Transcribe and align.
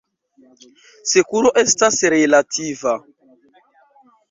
Sekuro 1.09 1.51
estas 1.63 2.01
relativa. 2.15 2.97